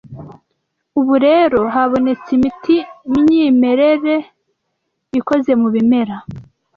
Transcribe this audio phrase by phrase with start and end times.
[0.99, 2.75] ubu rero habonetse imiti
[3.15, 4.15] myimerere
[5.19, 6.15] ikoze mu bimera,